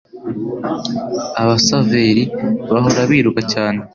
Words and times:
Abasaveri, 1.41 2.23
bahora 2.71 3.01
biruka 3.09 3.41
cyane 3.51 3.81